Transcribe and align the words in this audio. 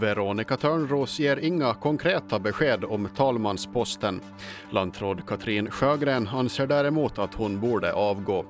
Veronica 0.00 0.56
Törnros 0.56 1.18
ger 1.18 1.36
inga 1.36 1.74
konkreta 1.74 2.38
besked 2.38 2.84
om 2.84 3.08
talmansposten. 3.16 4.20
Lantråd 4.70 5.26
Katrin 5.26 5.70
Sjögren 5.70 6.28
anser 6.28 6.66
däremot 6.66 7.18
att 7.18 7.34
hon 7.34 7.60
borde 7.60 7.92
avgå. 7.92 8.44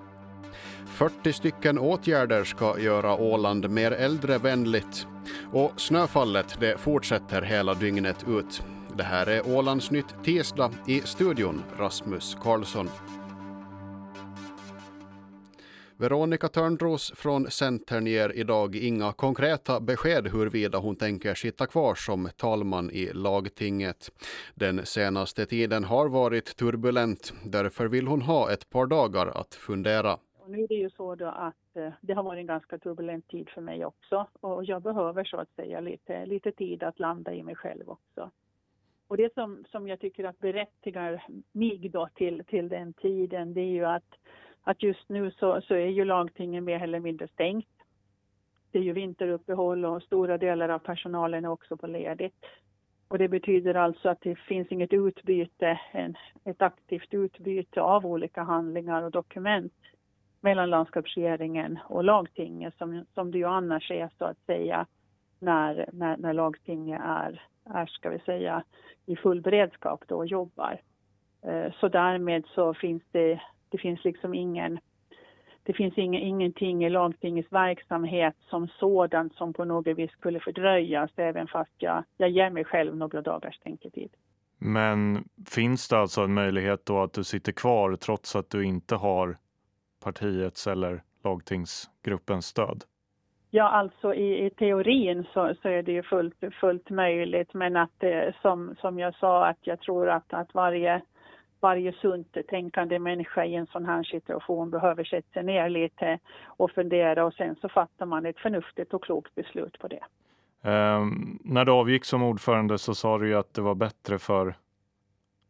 40 0.87 1.33
stycken 1.33 1.79
åtgärder 1.79 2.45
ska 2.45 2.79
göra 2.79 3.15
Åland 3.15 3.71
mer 3.71 3.93
äldrevänligt. 3.93 5.07
Och 5.53 5.73
snöfallet 5.77 6.57
det 6.61 6.81
fortsätter 6.81 7.43
hela 7.43 7.75
dygnet 7.75 8.25
ut. 8.29 8.63
Det 8.97 9.03
här 9.03 9.27
är 9.27 9.57
Ålandsnytt 9.57 10.25
tisdag 10.25 10.71
i 10.87 11.01
studion 11.01 11.63
Rasmus 11.79 12.37
Karlsson. 12.43 12.91
Veronica 16.01 16.49
Törnros 16.49 17.13
från 17.17 17.47
Centern 17.51 18.07
ger 18.07 18.33
idag 18.37 18.77
inga 18.77 19.13
konkreta 19.13 19.81
besked 19.81 20.27
huruvida 20.27 20.79
hon 20.79 20.97
tänker 20.97 21.35
sitta 21.35 21.67
kvar 21.67 21.95
som 21.95 22.29
talman 22.37 22.91
i 22.91 23.11
lagtinget. 23.13 24.11
Den 24.55 24.87
senaste 24.87 25.47
tiden 25.47 25.85
har 25.85 26.09
varit 26.09 26.57
turbulent. 26.57 27.33
Därför 27.45 27.89
vill 27.89 28.07
hon 28.07 28.23
ha 28.23 28.53
ett 28.53 28.71
par 28.71 28.87
dagar 28.87 29.27
att 29.27 29.55
fundera. 29.55 30.13
Och 30.39 30.51
nu 30.51 30.63
är 30.63 30.69
det 30.69 30.75
ju 30.75 30.91
så 30.91 31.15
då 31.15 31.27
att 31.27 31.77
eh, 31.77 31.93
det 32.01 32.13
har 32.13 32.23
varit 32.23 32.41
en 32.41 32.47
ganska 32.47 32.79
turbulent 32.79 33.29
tid 33.29 33.49
för 33.49 33.61
mig 33.61 33.85
också 33.85 34.27
och 34.41 34.65
jag 34.65 34.83
behöver 34.83 35.25
så 35.25 35.37
att 35.37 35.51
säga 35.57 35.81
lite, 35.81 36.27
lite 36.27 36.53
tid 36.53 36.83
att 36.83 36.99
landa 36.99 37.35
i 37.35 37.43
mig 37.43 37.55
själv 37.55 37.91
också. 37.91 38.31
Och 39.09 39.17
det 39.17 39.35
som, 39.35 39.65
som 39.71 39.89
jag 39.89 40.01
tycker 40.01 40.25
att 40.25 40.39
berättigar 40.39 41.27
mig 41.53 41.89
då 41.89 42.09
till, 42.15 42.43
till 42.47 42.69
den 42.69 42.93
tiden 42.93 43.55
det 43.55 43.61
är 43.61 43.73
ju 43.73 43.85
att 43.85 44.15
att 44.65 44.83
just 44.83 45.09
nu 45.09 45.31
så, 45.31 45.61
så 45.61 45.75
är 45.75 45.87
ju 45.87 46.05
lagtingen 46.05 46.65
mer 46.65 46.83
eller 46.83 47.01
mindre 47.01 47.29
stängt. 47.29 47.69
Det 48.71 48.79
är 48.79 48.83
ju 48.83 48.93
vinteruppehåll 48.93 49.85
och 49.85 50.03
stora 50.03 50.39
delar 50.39 50.69
av 50.69 50.79
personalen 50.79 51.45
är 51.45 51.49
också 51.49 51.77
på 51.77 51.87
ledigt. 51.87 52.45
Och 53.09 53.19
det 53.19 53.29
betyder 53.29 53.75
alltså 53.75 54.09
att 54.09 54.21
det 54.21 54.39
finns 54.39 54.73
inget 54.73 54.93
utbyte, 54.93 55.81
en, 55.93 56.17
ett 56.45 56.63
aktivt 56.63 57.15
utbyte 57.15 57.83
av 57.83 58.07
olika 58.07 58.43
handlingar 58.43 59.03
och 59.03 59.11
dokument 59.11 59.73
mellan 60.41 60.71
landskapsregeringen 60.71 61.79
och 61.89 62.05
lagtinget 62.05 62.75
som, 62.79 63.05
som 63.15 63.31
det 63.31 63.39
ju 63.39 63.45
annars 63.45 63.91
är 63.91 64.11
så 64.19 64.25
att 64.25 64.39
säga 64.47 64.87
när, 65.39 65.89
när, 65.93 66.17
när 66.17 66.33
lagtinget 66.33 67.01
är, 67.05 67.43
är, 67.65 67.87
ska 67.87 68.11
vi 68.11 68.19
säga, 68.19 68.65
i 69.07 69.17
full 69.17 69.41
beredskap 69.41 70.05
då 70.07 70.17
och 70.17 70.27
jobbar. 70.27 70.81
Eh, 71.43 71.73
så 71.81 71.89
därmed 71.89 72.45
så 72.47 72.75
finns 72.75 73.03
det 73.13 73.41
det 73.71 73.79
finns 73.79 74.05
liksom 74.05 74.35
ingen 74.35 74.79
det 75.63 75.73
finns 75.73 75.99
ing, 75.99 76.19
ingenting 76.19 76.85
i 76.85 76.91
lagtingets 76.91 77.53
verksamhet 77.53 78.35
som 78.51 78.69
sådant 78.69 79.35
som 79.35 79.53
på 79.53 79.65
något 79.65 79.99
vis 79.99 80.11
skulle 80.11 80.41
fördröjas 80.41 81.11
även 81.17 81.47
fast 81.47 81.71
jag, 81.79 82.05
jag 82.17 82.31
ger 82.31 82.51
mig 82.51 82.65
själv 82.65 82.97
några 82.97 83.23
dagars 83.23 83.59
tänketid. 83.59 84.11
Men 84.59 85.25
finns 85.47 85.89
det 85.89 85.99
alltså 85.99 86.21
en 86.21 86.35
möjlighet 86.35 86.87
då 86.87 87.03
att 87.03 87.13
du 87.13 87.25
sitter 87.25 87.53
kvar 87.53 87.97
trots 87.97 88.37
att 88.37 88.51
du 88.51 88.65
inte 88.65 88.95
har 88.95 89.37
partiets 90.05 90.67
eller 90.67 91.03
lagtingsgruppens 91.25 92.47
stöd? 92.47 92.85
Ja, 93.51 93.69
alltså 93.69 94.15
i, 94.15 94.47
i 94.47 94.51
teorin 94.51 95.27
så, 95.33 95.55
så, 95.63 95.69
är 95.69 95.83
det 95.83 95.93
ju 95.93 96.03
fullt, 96.03 96.35
fullt 96.61 96.91
möjligt 96.91 97.55
men 97.55 97.77
att 97.77 98.03
eh, 98.03 98.35
som, 98.43 98.77
som 98.81 98.99
jag 98.99 99.15
sa 99.15 99.47
att 99.47 99.59
jag 99.61 99.81
tror 99.81 100.09
att, 100.09 100.33
att 100.33 100.55
varje 100.55 101.03
varje 101.61 101.93
sunt 101.93 102.37
tänkande 102.49 102.99
människa 102.99 103.45
i 103.45 103.55
en 103.55 103.67
sån 103.67 103.85
här 103.85 104.03
situation 104.03 104.71
behöver 104.71 105.05
sätta 105.05 105.33
sig 105.33 105.43
ner 105.43 105.69
lite 105.69 106.19
och 106.45 106.71
fundera 106.71 107.25
och 107.25 107.35
sen 107.35 107.57
så 107.61 107.69
fattar 107.69 108.07
man 108.07 108.27
ett 108.27 108.39
förnuftigt 108.39 108.95
och 108.95 109.05
klokt 109.05 109.35
beslut 109.35 109.79
på 109.79 109.89
det. 109.89 110.01
Um, 110.63 111.39
när 111.45 111.65
du 111.65 111.73
avgick 111.73 112.05
som 112.05 112.23
ordförande 112.23 112.79
så 112.79 112.95
sa 112.95 113.19
du 113.19 113.29
ju 113.29 113.35
att 113.35 113.55
det 113.55 113.63
var 113.63 113.75
bättre 113.75 114.19
för 114.19 114.55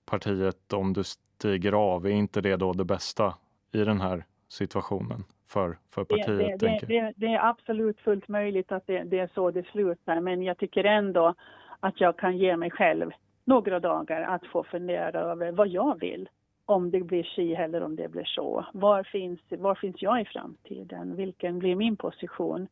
partiet 0.04 0.72
om 0.72 0.92
du 0.92 1.04
stiger 1.04 1.72
av. 1.72 2.06
Är 2.06 2.10
inte 2.10 2.40
det 2.40 2.56
då 2.56 2.72
det 2.72 2.84
bästa 2.84 3.34
i 3.72 3.84
den 3.84 4.00
här 4.00 4.24
situationen 4.48 5.24
för, 5.46 5.78
för 5.90 6.04
partiet? 6.04 6.60
Det, 6.60 6.66
det, 6.66 6.86
det, 6.86 7.12
det 7.16 7.26
är 7.26 7.48
absolut 7.48 8.00
fullt 8.00 8.28
möjligt 8.28 8.72
att 8.72 8.86
det, 8.86 9.18
är 9.18 9.30
så 9.34 9.50
det 9.50 9.66
slutar 9.66 10.20
men 10.20 10.42
jag 10.42 10.58
tycker 10.58 10.84
ändå 10.84 11.34
att 11.80 12.00
jag 12.00 12.16
kan 12.16 12.38
ge 12.38 12.56
mig 12.56 12.70
själv 12.70 13.10
några 13.50 13.80
dagar 13.80 14.22
att 14.22 14.46
få 14.46 14.64
fundera 14.64 15.20
över 15.20 15.52
vad 15.52 15.68
jag 15.68 16.00
vill. 16.00 16.28
Om 16.66 16.90
det 16.90 17.00
blir 17.00 17.22
si 17.22 17.54
eller 17.54 17.82
om 17.82 17.96
det 17.96 18.08
blir 18.08 18.24
så. 18.24 18.66
Var 18.72 19.02
finns, 19.02 19.40
var 19.50 19.74
finns 19.74 20.02
jag 20.02 20.20
i 20.20 20.24
framtiden? 20.24 21.16
Vilken 21.16 21.58
blir 21.58 21.76
min 21.76 21.96
position? 21.96 22.68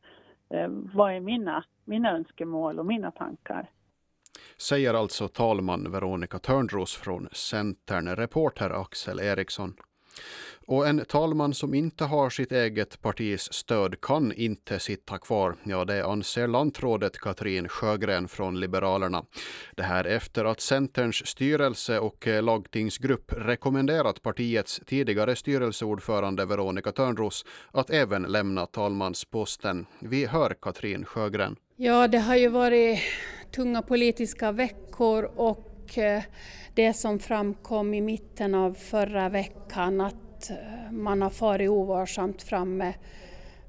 Eh, 0.49 0.67
vad 0.93 1.13
är 1.13 1.19
mina, 1.19 1.63
mina 1.85 2.11
önskemål 2.11 2.79
och 2.79 2.85
mina 2.85 3.11
tankar? 3.11 3.69
Säger 4.57 4.93
alltså 4.93 5.27
talman 5.27 5.91
Veronica 5.91 6.39
Törnros 6.39 6.95
från 6.95 7.29
Centern, 7.31 8.15
reporter 8.15 8.69
Axel 8.81 9.19
Eriksson. 9.19 9.73
Och 10.71 10.87
en 10.87 11.05
talman 11.05 11.53
som 11.53 11.73
inte 11.73 12.03
har 12.03 12.29
sitt 12.29 12.51
eget 12.51 13.01
partis 13.01 13.53
stöd 13.53 14.01
kan 14.01 14.33
inte 14.33 14.79
sitta 14.79 15.17
kvar. 15.17 15.55
Ja, 15.63 15.85
det 15.85 16.05
anser 16.05 16.47
lantrådet 16.47 17.19
Katrin 17.19 17.67
Sjögren 17.67 18.27
från 18.27 18.59
Liberalerna. 18.59 19.23
Det 19.75 19.83
här 19.83 20.05
efter 20.05 20.45
att 20.45 20.61
Centerns 20.61 21.27
styrelse 21.27 21.99
och 21.99 22.27
eh, 22.27 22.43
lagtingsgrupp 22.43 23.33
rekommenderat 23.37 24.21
partiets 24.21 24.81
tidigare 24.85 25.35
styrelseordförande 25.35 26.45
Veronica 26.45 26.91
Törnros 26.91 27.45
att 27.71 27.89
även 27.89 28.21
lämna 28.23 28.65
talmansposten. 28.65 29.85
Vi 29.99 30.25
hör 30.25 30.55
Katrin 30.61 31.05
Sjögren. 31.05 31.55
Ja, 31.75 32.07
det 32.07 32.19
har 32.19 32.35
ju 32.35 32.47
varit 32.47 32.99
tunga 33.55 33.81
politiska 33.81 34.51
veckor 34.51 35.31
och 35.35 35.68
och 35.89 35.97
eh, 35.97 36.23
det 36.73 36.93
som 36.93 37.19
framkom 37.19 37.93
i 37.93 38.01
mitten 38.01 38.55
av 38.55 38.73
förra 38.73 39.29
veckan 39.29 40.01
att 40.01 40.49
eh, 40.49 40.91
man 40.91 41.21
har 41.21 41.29
farit 41.29 41.69
ovarsamt 41.69 42.41
fram 42.41 42.77
med, 42.77 42.93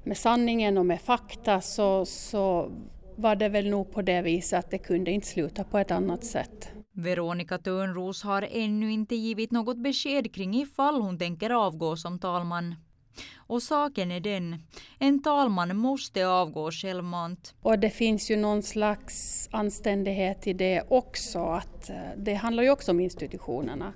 med 0.03 0.17
sanningen 0.17 0.77
och 0.77 0.85
med 0.85 1.01
fakta 1.01 1.61
så, 1.61 2.05
så 2.05 2.71
var 3.15 3.35
det 3.35 3.49
väl 3.49 3.69
nog 3.69 3.91
på 3.91 4.01
det 4.01 4.21
viset 4.21 4.59
att 4.59 4.71
det 4.71 4.77
kunde 4.77 5.11
inte 5.11 5.27
sluta 5.27 5.63
på 5.63 5.77
ett 5.77 5.91
annat 5.91 6.25
sätt. 6.25 6.69
Veronica 6.93 7.57
Törnros 7.57 8.23
har 8.23 8.47
ännu 8.51 8.91
inte 8.91 9.15
givit 9.15 9.51
något 9.51 9.77
besked 9.77 10.33
kring 10.33 10.55
ifall 10.55 11.01
hon 11.01 11.17
tänker 11.17 11.49
avgå 11.49 11.95
som 11.95 12.19
talman. 12.19 12.75
Och 13.35 13.63
saken 13.63 14.11
är 14.11 14.19
den, 14.19 14.63
en 14.99 15.23
talman 15.23 15.77
måste 15.77 16.27
avgå 16.27 16.71
självmant. 16.71 17.53
Och 17.61 17.79
det 17.79 17.89
finns 17.89 18.31
ju 18.31 18.35
någon 18.35 18.63
slags 18.63 19.49
anständighet 19.51 20.47
i 20.47 20.53
det 20.53 20.83
också, 20.87 21.39
att 21.39 21.89
eh, 21.89 21.95
det 22.17 22.33
handlar 22.33 22.63
ju 22.63 22.69
också 22.69 22.91
om 22.91 22.99
institutionerna 22.99 23.93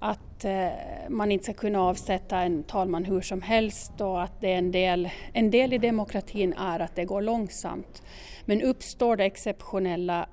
att 0.00 0.44
eh, 0.44 0.68
man 1.08 1.32
inte 1.32 1.44
ska 1.44 1.52
kunna 1.52 1.80
avsätta 1.80 2.38
en 2.38 2.62
talman 2.62 3.04
hur 3.04 3.20
som 3.20 3.42
helst 3.42 4.00
och 4.00 4.22
att 4.22 4.40
det 4.40 4.52
är 4.52 4.58
en 4.58 4.72
del, 4.72 5.10
en 5.32 5.50
del 5.50 5.72
i 5.72 5.78
demokratin 5.78 6.52
är 6.52 6.80
att 6.80 6.96
det 6.96 7.04
går 7.04 7.22
långsamt. 7.22 8.02
Men 8.44 8.62
uppstår 8.62 9.16
det 9.16 9.24
exceptionella 9.24 10.26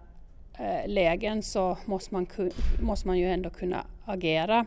eh, 0.60 0.88
lägen 0.88 1.44
så 1.44 1.78
måste 1.86 2.14
man, 2.14 2.28
måste 2.82 3.08
man 3.08 3.18
ju 3.18 3.32
ändå 3.32 3.50
kunna 3.50 3.86
agera. 4.06 4.66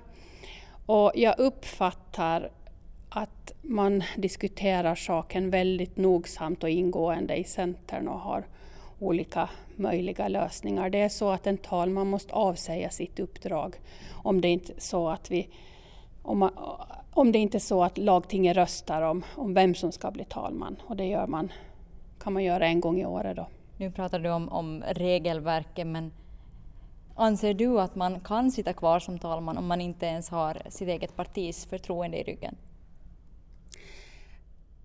Och 0.87 1.13
jag 1.15 1.39
uppfattar 1.39 2.51
att 3.11 3.53
man 3.63 4.03
diskuterar 4.17 4.95
saken 4.95 5.51
väldigt 5.51 5.97
nogsamt 5.97 6.63
och 6.63 6.71
ingående 6.71 7.37
i 7.37 7.45
Centern 7.45 8.09
och 8.09 8.19
har 8.19 8.45
olika 8.99 9.51
möjliga 9.77 10.29
lösningar. 10.29 10.91
Det 10.91 11.01
är 11.01 11.09
så 11.09 11.31
att 11.31 11.47
en 11.47 11.59
talman 11.59 12.07
måste 12.11 12.35
avsäga 12.35 12.91
sitt 12.91 13.21
uppdrag 13.21 13.77
om 14.13 14.41
det 14.41 14.49
inte 14.49 14.73
är 14.73 14.81
så 14.81 15.09
att 15.09 15.31
vi 15.31 15.49
om, 16.23 16.39
man, 16.39 16.51
om 17.11 17.33
det 17.33 17.39
inte 17.39 17.57
är 17.57 17.61
så 17.61 17.85
att 17.85 17.99
lagtinget 17.99 18.57
röstar 18.57 19.03
om, 19.03 19.25
om 19.37 19.55
vem 19.55 19.75
som 19.75 19.93
ska 19.93 20.11
bli 20.11 20.25
talman 20.25 20.77
och 20.87 20.97
det 20.97 21.05
gör 21.05 21.27
man, 21.27 21.53
kan 22.19 22.33
man 22.33 22.45
göra 22.45 22.67
en 22.67 22.81
gång 22.81 23.01
i 23.01 23.07
året. 23.07 23.37
Då. 23.37 23.47
Nu 23.77 23.91
pratar 23.91 24.19
du 24.19 24.31
om, 24.31 24.49
om 24.49 24.83
regelverket 24.89 25.87
men 25.87 26.13
anser 27.15 27.55
du 27.55 27.81
att 27.81 27.95
man 27.95 28.21
kan 28.21 28.51
sitta 28.51 28.73
kvar 28.73 28.99
som 28.99 29.19
talman 29.19 29.59
om 29.59 29.67
man 29.67 29.81
inte 29.81 30.07
ens 30.07 30.31
har 30.31 30.63
sitt 30.69 30.89
eget 30.89 31.17
partis 31.17 31.67
förtroende 31.67 32.21
i 32.21 32.23
ryggen? 32.23 32.57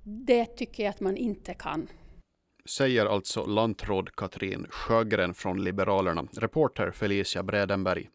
Det 0.07 0.45
tycker 0.45 0.83
jag 0.83 0.89
att 0.89 0.99
man 0.99 1.17
inte 1.17 1.53
kan 1.53 1.87
säger 2.65 3.05
alltså 3.05 3.45
lantråd 3.45 4.15
Katrin 4.15 4.67
Sjögren 4.69 5.33
från 5.33 5.63
Liberalerna, 5.63 6.27
reporter 6.33 6.91
Felicia 6.91 7.43
Bredenberg. 7.43 8.09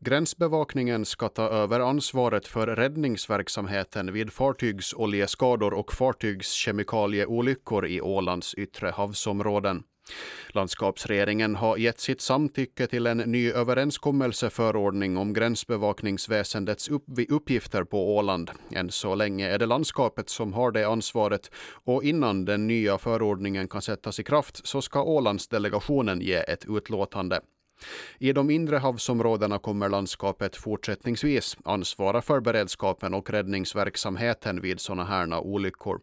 Gränsbevakningen 0.00 1.04
ska 1.04 1.28
ta 1.28 1.42
över 1.42 1.80
ansvaret 1.80 2.46
för 2.46 2.66
räddningsverksamheten 2.66 4.12
vid 4.12 4.32
fartygsoljeskador 4.32 5.74
och 5.74 5.92
fartygskemikalieolyckor 5.92 7.86
i 7.86 8.00
Ålands 8.00 8.54
yttre 8.54 8.88
havsområden. 8.88 9.82
Landskapsregeringen 10.48 11.56
har 11.56 11.76
gett 11.76 12.00
sitt 12.00 12.20
samtycke 12.20 12.86
till 12.86 13.06
en 13.06 13.18
ny 13.18 13.50
överenskommelseförordning 13.50 15.16
om 15.16 15.32
gränsbevakningsväsendets 15.32 16.88
uppgifter 17.28 17.84
på 17.84 18.16
Åland. 18.16 18.50
Än 18.70 18.90
så 18.90 19.14
länge 19.14 19.48
är 19.48 19.58
det 19.58 19.66
landskapet 19.66 20.28
som 20.28 20.52
har 20.52 20.70
det 20.70 20.84
ansvaret 20.84 21.50
och 21.84 22.04
innan 22.04 22.44
den 22.44 22.66
nya 22.66 22.98
förordningen 22.98 23.68
kan 23.68 23.82
sättas 23.82 24.20
i 24.20 24.24
kraft 24.24 24.66
så 24.66 24.82
ska 24.82 25.02
Ålandsdelegationen 25.02 26.20
ge 26.20 26.34
ett 26.34 26.64
utlåtande. 26.68 27.40
I 28.18 28.32
de 28.32 28.50
inre 28.50 28.76
havsområdena 28.76 29.58
kommer 29.58 29.88
landskapet 29.88 30.56
fortsättningsvis 30.56 31.56
ansvara 31.64 32.22
för 32.22 32.40
beredskapen 32.40 33.14
och 33.14 33.30
räddningsverksamheten 33.30 34.60
vid 34.60 34.80
sådana 34.80 35.04
här 35.04 35.34
olyckor. 35.34 36.00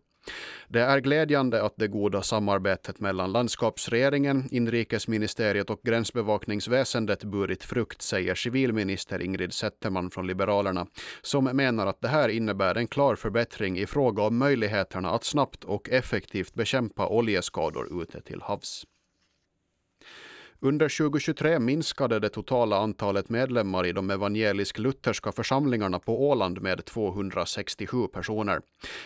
Det 0.68 0.80
är 0.82 1.00
glädjande 1.00 1.64
att 1.64 1.74
det 1.78 1.88
goda 1.88 2.22
samarbetet 2.22 3.00
mellan 3.00 3.32
landskapsregeringen, 3.32 4.48
inrikesministeriet 4.52 5.70
och 5.70 5.82
gränsbevakningsväsendet 5.84 7.24
burit 7.24 7.64
frukt, 7.64 8.02
säger 8.02 8.36
civilminister 8.36 9.22
Ingrid 9.22 9.54
Zetterman 9.54 10.12
från 10.12 10.28
Liberalerna, 10.28 10.88
som 11.22 11.44
menar 11.44 11.88
att 11.88 12.02
det 12.02 12.08
här 12.08 12.30
innebär 12.30 12.76
en 12.76 12.88
klar 12.88 13.16
förbättring 13.16 13.78
i 13.78 13.86
fråga 13.86 14.24
om 14.24 14.38
möjligheterna 14.38 15.10
att 15.10 15.24
snabbt 15.24 15.64
och 15.64 15.90
effektivt 15.90 16.54
bekämpa 16.54 17.08
oljeskador 17.08 18.02
ute 18.02 18.22
till 18.22 18.42
havs. 18.42 18.86
Under 20.66 20.90
2023 20.90 21.60
minskade 21.60 22.20
det 22.20 22.30
totala 22.30 22.78
antalet 22.78 23.30
medlemmar 23.30 23.86
i 23.86 23.92
de 23.92 24.12
evangelisk-lutherska 24.12 25.32
församlingarna 25.32 26.00
på 26.00 26.30
Åland 26.30 26.62
med 26.62 26.86
267 26.86 28.08
personer. 28.08 28.62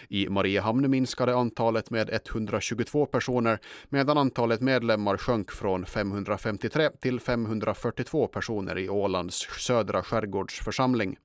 I 0.09 0.30
Mariehamn 0.30 0.89
minskade 0.89 1.36
antalet 1.36 1.89
med 1.89 2.09
122 2.09 3.06
personer 3.06 3.59
medan 3.89 4.18
antalet 4.18 4.62
medlemmar 4.62 5.18
sjönk 5.18 5.51
från 5.51 5.86
553 5.86 6.89
till 7.01 7.19
542 7.19 8.27
personer 8.27 8.77
i 8.77 8.89
Ålands 8.89 9.48
södra 9.59 10.04
skärgårdsförsamling. 10.04 11.18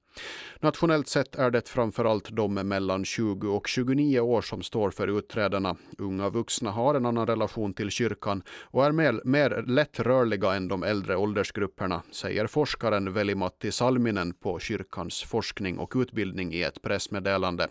Nationellt 0.61 1.09
sett 1.09 1.35
är 1.35 1.51
det 1.51 1.69
framförallt 1.69 2.29
de 2.31 2.55
mellan 2.55 3.05
20 3.05 3.49
och 3.57 3.69
29 3.69 4.21
år 4.21 4.43
som 4.43 4.63
står 4.63 4.91
för 4.91 5.19
utträdena. 5.19 5.77
Unga 5.99 6.31
vuxna 6.31 6.71
har 6.71 6.95
en 6.95 7.07
annan 7.07 7.27
relation 7.27 7.75
till 7.75 7.91
kyrkan 7.91 8.43
och 8.49 8.87
är 8.87 8.93
mer, 8.93 9.21
mer 9.25 9.65
lättrörliga 9.67 10.55
än 10.55 10.69
de 10.69 10.83
äldre 10.83 11.17
åldersgrupperna, 11.17 12.03
säger 12.11 12.47
forskaren 12.47 13.13
Veli-Matti 13.13 13.73
Salminen 13.73 14.35
på 14.35 14.59
kyrkans 14.59 15.23
forskning 15.23 15.79
och 15.79 15.93
utbildning 15.97 16.53
i 16.53 16.63
ett 16.63 16.83
pressmeddelande. 16.83 17.69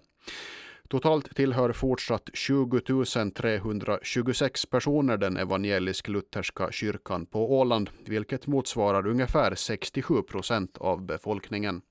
Totalt 0.91 1.35
tillhör 1.35 1.71
fortsatt 1.71 2.29
20 2.33 2.79
326 3.35 4.65
personer 4.65 5.17
den 5.17 5.37
evangelisk-lutherska 5.37 6.71
kyrkan 6.71 7.25
på 7.25 7.59
Åland, 7.59 7.89
vilket 8.05 8.47
motsvarar 8.47 9.07
ungefär 9.07 9.55
67 9.55 10.21
procent 10.21 10.77
av 10.77 11.05
befolkningen. 11.05 11.81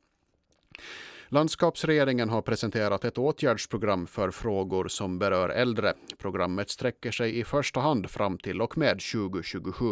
Landskapsregeringen 1.29 2.29
har 2.29 2.43
presenterat 2.43 3.05
ett 3.05 3.19
åtgärdsprogram 3.19 4.07
för 4.07 4.31
frågor 4.31 4.89
som 4.89 5.19
berör 5.19 5.49
äldre. 5.49 5.95
Programmet 6.19 6.71
sträcker 6.71 7.11
sig 7.11 7.39
i 7.39 7.45
första 7.45 7.81
hand 7.81 8.11
fram 8.11 8.39
till 8.39 8.63
och 8.63 8.79
med 8.79 9.01
2027. 9.13 9.85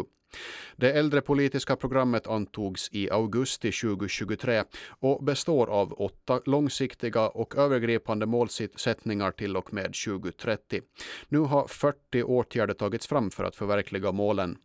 Det 0.77 0.93
äldrepolitiska 0.93 1.77
programmet 1.77 2.27
antogs 2.27 2.89
i 2.93 3.11
augusti 3.11 3.73
2023 3.73 4.63
och 5.01 5.25
består 5.25 5.67
av 5.67 5.93
åtta 5.93 6.41
långsiktiga 6.47 7.29
och 7.29 7.57
övergripande 7.57 8.27
målsättningar 8.27 9.31
till 9.31 9.57
och 9.57 9.73
med 9.73 9.95
2030. 10.07 10.81
Nu 11.29 11.39
har 11.39 11.67
40 11.67 12.23
åtgärder 12.23 12.75
tagits 12.75 13.07
fram 13.07 13.31
för 13.31 13.45
att 13.45 13.57
förverkliga 13.57 14.13
målen. 14.13 14.57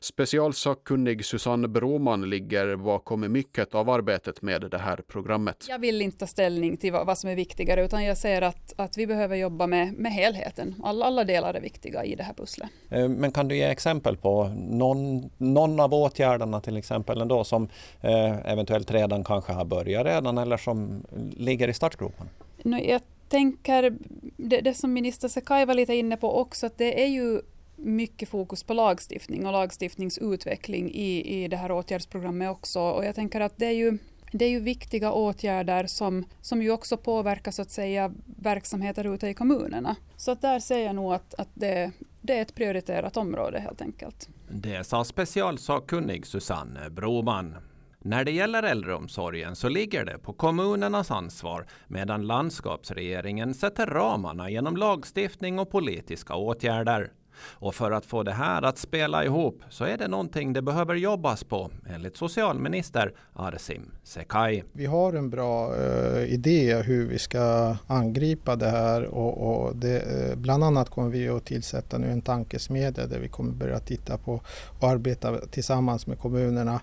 Specialsakkunnig 0.00 1.24
Susanne 1.24 1.68
Broman 1.68 2.30
ligger 2.30 2.76
bakom 2.76 3.32
mycket 3.32 3.74
av 3.74 3.90
arbetet 3.90 4.42
med 4.42 4.70
det 4.70 4.78
här 4.78 4.96
programmet. 4.96 5.66
Jag 5.68 5.78
vill 5.78 6.02
inte 6.02 6.18
ta 6.18 6.26
ställning 6.26 6.76
till 6.76 6.92
vad 6.92 7.18
som 7.18 7.30
är 7.30 7.34
viktigare 7.34 7.84
utan 7.84 8.04
jag 8.04 8.18
ser 8.18 8.42
att, 8.42 8.72
att 8.76 8.98
vi 8.98 9.06
behöver 9.06 9.36
jobba 9.36 9.66
med, 9.66 9.92
med 9.92 10.12
helheten. 10.12 10.74
Alla, 10.84 11.04
alla 11.04 11.24
delar 11.24 11.54
är 11.54 11.60
viktiga 11.60 12.04
i 12.04 12.14
det 12.14 12.22
här 12.22 12.34
pusslet. 12.34 12.70
Eh, 12.90 13.08
men 13.08 13.32
kan 13.32 13.48
du 13.48 13.56
ge 13.56 13.64
exempel 13.64 14.16
på 14.16 14.48
någon, 14.70 15.07
någon 15.38 15.80
av 15.80 15.94
åtgärderna 15.94 16.60
till 16.60 16.76
exempel 16.76 17.20
ändå 17.20 17.44
som 17.44 17.68
eh, 18.00 18.52
eventuellt 18.52 18.90
redan 18.90 19.24
kanske 19.24 19.52
har 19.52 19.64
börjat 19.64 20.06
redan 20.06 20.38
eller 20.38 20.56
som 20.56 21.04
ligger 21.36 21.68
i 21.68 21.74
startgropen? 21.74 22.28
Jag 22.62 23.00
tänker 23.28 23.94
det, 24.36 24.60
det 24.60 24.74
som 24.74 24.92
minister 24.92 25.28
Sekai 25.28 25.64
var 25.64 25.74
lite 25.74 25.94
inne 25.94 26.16
på 26.16 26.40
också 26.40 26.66
att 26.66 26.78
det 26.78 27.02
är 27.04 27.08
ju 27.08 27.40
mycket 27.76 28.28
fokus 28.28 28.62
på 28.62 28.74
lagstiftning 28.74 29.46
och 29.46 29.52
lagstiftningsutveckling 29.52 30.90
i, 30.90 31.42
i 31.44 31.48
det 31.48 31.56
här 31.56 31.70
åtgärdsprogrammet 31.70 32.50
också. 32.50 32.80
Och 32.80 33.04
jag 33.04 33.14
tänker 33.14 33.40
att 33.40 33.52
det 33.56 33.66
är 33.66 33.72
ju 33.72 33.98
det 34.32 34.44
är 34.44 34.48
ju 34.48 34.60
viktiga 34.60 35.12
åtgärder 35.12 35.86
som, 35.86 36.24
som 36.40 36.62
ju 36.62 36.70
också 36.70 36.96
påverkar 36.96 37.50
så 37.50 37.62
att 37.62 37.70
säga 37.70 38.12
verksamheter 38.24 39.14
ute 39.14 39.28
i 39.28 39.34
kommunerna. 39.34 39.96
Så 40.16 40.30
att 40.30 40.40
där 40.40 40.60
ser 40.60 40.78
jag 40.78 40.94
nog 40.94 41.12
att, 41.12 41.34
att 41.34 41.48
det, 41.54 41.90
det 42.20 42.38
är 42.38 42.42
ett 42.42 42.54
prioriterat 42.54 43.16
område 43.16 43.60
helt 43.60 43.82
enkelt. 43.82 44.28
Det 44.50 44.84
sa 44.84 45.04
specialsakkunnig 45.04 46.26
Susanne 46.26 46.90
Broman. 46.90 47.56
När 47.98 48.24
det 48.24 48.30
gäller 48.30 48.62
äldreomsorgen 48.62 49.56
så 49.56 49.68
ligger 49.68 50.04
det 50.04 50.18
på 50.18 50.32
kommunernas 50.32 51.10
ansvar 51.10 51.66
medan 51.86 52.26
landskapsregeringen 52.26 53.54
sätter 53.54 53.86
ramarna 53.86 54.50
genom 54.50 54.76
lagstiftning 54.76 55.58
och 55.58 55.70
politiska 55.70 56.34
åtgärder. 56.34 57.12
Och 57.40 57.74
för 57.74 57.90
att 57.90 58.06
få 58.06 58.22
det 58.22 58.32
här 58.32 58.62
att 58.62 58.78
spela 58.78 59.24
ihop 59.24 59.62
så 59.70 59.84
är 59.84 59.98
det 59.98 60.08
någonting 60.08 60.52
det 60.52 60.62
behöver 60.62 60.94
jobbas 60.94 61.44
på 61.44 61.70
enligt 61.94 62.16
socialminister 62.16 63.12
Arsim 63.32 63.90
Sekai. 64.02 64.64
Vi 64.72 64.86
har 64.86 65.12
en 65.12 65.30
bra 65.30 65.76
eh, 65.76 66.32
idé 66.34 66.82
hur 66.82 67.06
vi 67.06 67.18
ska 67.18 67.76
angripa 67.86 68.56
det 68.56 68.70
här 68.70 69.04
och, 69.04 69.66
och 69.66 69.76
det, 69.76 70.00
eh, 70.00 70.36
bland 70.36 70.64
annat 70.64 70.90
kommer 70.90 71.08
vi 71.08 71.28
att 71.28 71.44
tillsätta 71.44 71.98
nu 71.98 72.10
en 72.10 72.22
tankesmedja 72.22 73.06
där 73.06 73.18
vi 73.18 73.28
kommer 73.28 73.52
börja 73.52 73.78
titta 73.78 74.18
på 74.18 74.40
och 74.80 74.88
arbeta 74.88 75.38
tillsammans 75.50 76.06
med 76.06 76.18
kommunerna 76.18 76.80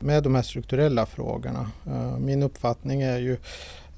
med 0.00 0.22
de 0.22 0.34
här 0.34 0.42
strukturella 0.42 1.06
frågorna. 1.06 1.70
Eh, 1.86 2.18
min 2.18 2.42
uppfattning 2.42 3.02
är 3.02 3.18
ju 3.18 3.36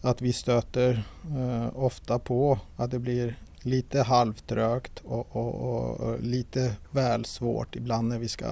att 0.03 0.23
vi 0.23 0.33
stöter 0.33 1.03
eh, 1.37 1.77
ofta 1.77 2.19
på 2.19 2.59
att 2.77 2.91
det 2.91 2.99
blir 2.99 3.37
lite 3.69 4.03
halvtrögt 4.03 5.03
och, 5.05 5.37
och, 5.37 6.00
och, 6.00 6.20
lite 6.20 6.73
väl 6.91 7.25
svårt 7.25 7.76
ibland 7.76 8.09
när 8.09 8.19
vi 8.19 8.29
ska 8.29 8.47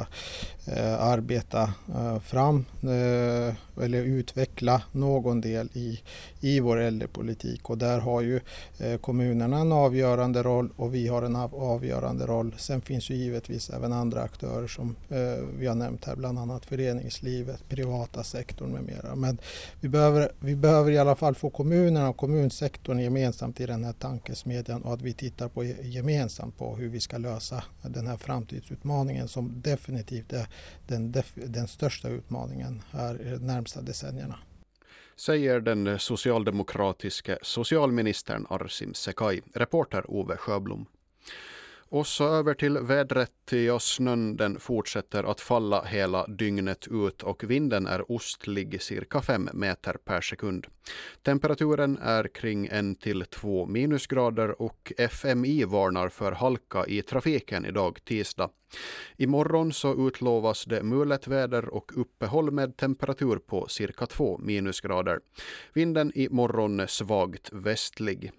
eh, 0.67 1.03
arbeta 1.03 1.73
eh, 1.95 2.19
fram. 2.19 2.65
Eh, 2.83 3.55
eller 3.83 4.03
utveckla 4.03 4.83
någon 4.93 5.41
del 5.41 5.69
i, 5.73 6.01
i 6.41 6.61
vår 6.61 6.77
äldrepolitik 6.77 7.71
och 7.71 7.79
där 7.79 8.01
har 8.01 8.21
ju 8.21 8.41
eh, 8.79 8.99
kommunerna 8.99 9.59
en 9.59 9.73
avgörande 9.73 10.43
roll 10.43 10.71
och 10.77 10.95
vi 10.95 11.09
har 11.09 11.23
en 11.23 11.37
avgörande 11.37 12.27
roll. 12.27 12.55
Sen 12.59 12.81
finns 12.81 13.11
ju 13.11 13.15
givetvis 13.15 13.71
även 13.71 13.93
andra 13.93 14.23
aktörer 14.23 14.69
som 14.69 14.97
eh, 15.09 15.45
vi 15.59 15.67
har 15.67 15.75
nämnt 15.75 16.05
här, 16.05 16.17
bland 16.17 16.39
annat 16.39 16.67
föreningslivet, 16.67 17.69
privata 17.69 18.25
sektorn 18.25 18.71
med 18.71 18.83
mera. 18.83 19.15
Men 19.15 19.39
vi 19.81 19.89
behöver, 19.89 20.33
vi 20.41 20.57
behöver 20.57 20.91
i 20.91 20.99
alla 20.99 21.15
fall 21.15 21.35
få 21.35 21.51
kommunerna 21.51 22.09
och 22.09 22.17
kommunsektorn 22.17 22.99
gemensamt 22.99 23.61
i 23.61 23.67
den 23.67 23.85
här 23.85 23.93
tankesmedjan 23.93 24.83
och 24.83 24.95
att 24.95 25.03
vi 25.03 25.13
tittar 25.13 25.49
på 25.49 25.65
gemensamt 25.65 26.59
på 26.59 26.77
hur 26.77 26.89
vi 26.89 27.01
ska 27.01 27.19
lösa 27.19 27.65
den 27.83 28.07
här 28.07 28.17
framtidsutmaningen 28.17 29.29
som 29.29 29.61
definitivt 29.61 30.33
är 30.33 30.49
den, 30.87 31.15
den 31.35 31.69
största 31.69 32.09
utmaningen 32.09 32.83
här 32.91 33.33
eh, 33.33 33.41
närmsta 33.67 33.83
decennierna. 33.83 34.39
Säger 35.17 35.61
den 35.61 35.99
socialdemokratiske 35.99 37.39
socialministern 37.43 38.47
Arsim 38.51 38.95
Sekai, 38.95 39.41
reporter 39.55 40.05
Ove 40.11 40.37
Sjöblom. 40.37 40.87
Och 41.89 42.07
så 42.07 42.29
över 42.29 42.55
till 42.55 42.79
vädret. 42.79 43.31
Ja, 43.51 43.79
snön 43.79 44.37
den 44.37 44.61
fortsätter 44.61 45.31
att 45.31 45.41
falla 45.41 45.85
hela 45.85 46.27
dygnet 46.27 46.89
ut 46.91 47.23
och 47.23 47.45
vinden 47.51 47.87
är 47.87 48.13
ostlig 48.13 48.83
cirka 48.83 49.21
5 49.21 49.49
meter 49.53 49.93
per 50.05 50.21
sekund. 50.21 50.67
Temperaturen 51.23 51.99
är 51.99 52.29
kring 52.29 52.67
1 52.67 53.01
till 53.01 53.25
2 53.25 53.67
minusgrader 53.67 54.63
och 54.63 54.93
FMI 54.99 55.65
varnar 55.65 56.09
för 56.09 56.33
halka 56.33 56.87
i 56.87 57.03
trafiken 57.03 57.65
idag 57.65 57.99
tisdag. 58.05 58.51
Imorgon 59.17 59.73
så 59.73 60.09
utlovas 60.09 60.65
det 60.65 60.83
mulet 60.83 61.29
väder 61.29 61.69
och 61.69 61.93
uppehåll 62.01 62.51
med 62.51 62.77
temperatur 62.77 63.37
på 63.39 63.67
cirka 63.69 64.07
2 64.07 64.39
minusgrader. 64.39 65.21
Vinden 65.73 66.13
imorgon 66.15 66.81
är 66.81 66.87
svagt 66.87 67.53
västlig. 67.53 68.33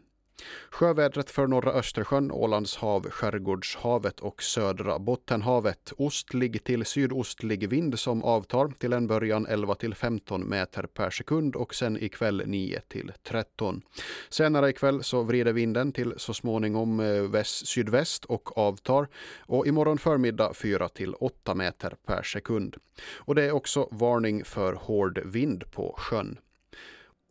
Sjövädret 0.69 1.31
för 1.31 1.47
norra 1.47 1.71
Östersjön, 1.71 2.31
Ålands 2.31 2.75
hav, 2.75 3.09
Skärgårdshavet 3.09 4.19
och 4.19 4.43
södra 4.43 4.99
Bottenhavet. 4.99 5.93
Ostlig 5.97 6.63
till 6.63 6.85
sydostlig 6.85 7.69
vind 7.69 7.99
som 7.99 8.23
avtar 8.23 8.67
till 8.67 8.93
en 8.93 9.07
början 9.07 9.45
11 9.45 9.75
till 9.75 9.95
15 9.95 10.49
meter 10.49 10.83
per 10.83 11.09
sekund 11.09 11.55
och 11.55 11.75
sen 11.75 12.03
ikväll 12.03 12.43
9 12.45 12.81
till 12.87 13.11
13. 13.23 13.81
Senare 14.29 14.69
ikväll 14.69 15.03
så 15.03 15.23
vrider 15.23 15.53
vinden 15.53 15.91
till 15.91 16.13
så 16.17 16.33
småningom 16.33 16.99
eh, 16.99 17.21
väst, 17.21 17.67
sydväst 17.67 18.25
och 18.25 18.57
avtar 18.57 19.07
och 19.39 19.67
imorgon 19.67 19.97
förmiddag 19.97 20.53
4 20.53 20.89
till 20.89 21.13
8 21.13 21.55
meter 21.55 21.95
per 22.05 22.23
sekund. 22.23 22.75
Och 23.15 23.35
det 23.35 23.43
är 23.43 23.51
också 23.51 23.87
varning 23.91 24.45
för 24.45 24.73
hård 24.73 25.19
vind 25.25 25.71
på 25.71 25.95
sjön. 25.97 26.37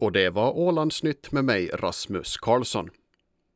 Och 0.00 0.12
det 0.12 0.30
var 0.30 0.58
Ålandsnytt 0.58 1.32
med 1.32 1.44
mig, 1.44 1.70
Rasmus 1.74 2.36
Karlsson. 2.36 2.90